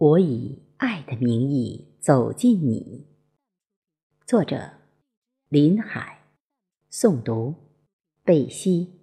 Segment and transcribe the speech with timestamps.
[0.00, 3.04] 我以爱的名义走进你。
[4.24, 4.70] 作者：
[5.50, 6.24] 林海，
[6.90, 7.54] 诵读：
[8.24, 8.94] 贝西。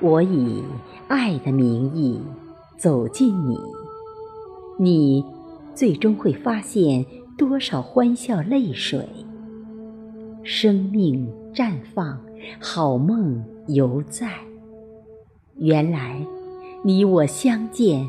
[0.00, 0.64] 我以
[1.08, 2.22] 爱的名义
[2.78, 3.58] 走进你，
[4.78, 5.22] 你
[5.74, 7.04] 最终会发现。
[7.38, 9.08] 多少欢笑泪水，
[10.42, 12.18] 生命绽放，
[12.60, 14.40] 好梦犹在。
[15.54, 16.26] 原来
[16.82, 18.04] 你我相见，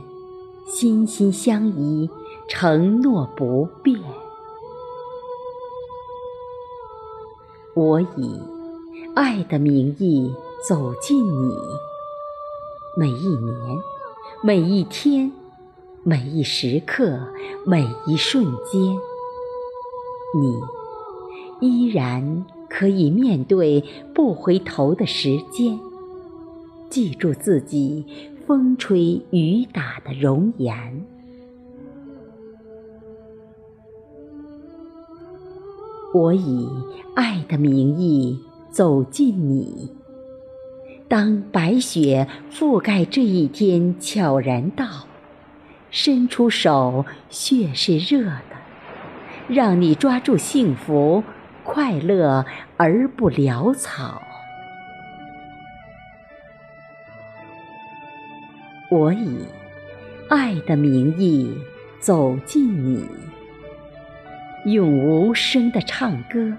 [0.68, 2.10] 心心相依，
[2.48, 4.00] 承诺不变。
[7.76, 8.42] 我以
[9.14, 10.34] 爱的名义
[10.68, 11.56] 走进你，
[12.98, 13.56] 每一年，
[14.42, 15.32] 每一天，
[16.02, 17.20] 每一时刻，
[17.68, 18.98] 每一瞬间。
[20.36, 25.80] 你依然可以面对不回头的时间，
[26.90, 28.06] 记住自己
[28.46, 31.06] 风吹雨打的容颜。
[36.14, 36.68] 我以
[37.16, 38.40] 爱的名义
[38.72, 39.92] 走进你，
[41.08, 44.86] 当白雪覆盖这一天悄然到，
[45.92, 48.32] 伸出手，血是热。
[49.50, 51.24] 让你抓住幸福，
[51.64, 52.46] 快乐
[52.78, 54.22] 而不潦草。
[58.92, 59.40] 我以
[60.30, 61.52] 爱的名义
[62.00, 63.04] 走进你，
[64.66, 66.54] 用无声的唱歌，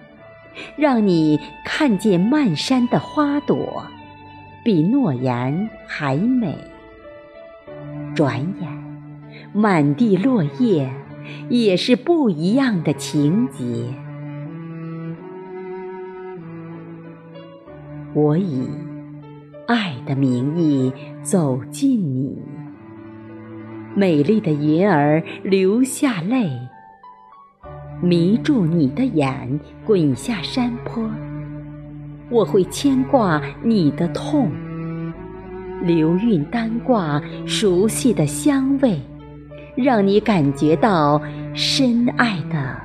[0.74, 3.86] 让你看见漫山的花朵，
[4.64, 6.58] 比诺言还美。
[8.16, 8.68] 转眼，
[9.52, 10.90] 满地落叶。
[11.48, 13.64] 也是不一样的情节。
[18.12, 18.68] 我以
[19.66, 20.92] 爱的名义
[21.22, 22.36] 走进你，
[23.94, 26.50] 美丽的云儿流下泪，
[28.02, 31.08] 迷住你的眼，滚下山坡。
[32.30, 34.50] 我会牵挂你的痛，
[35.82, 39.00] 流韵单挂熟悉的香味。
[39.82, 41.20] 让你感觉到
[41.54, 42.76] 深爱的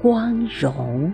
[0.00, 1.12] 光荣。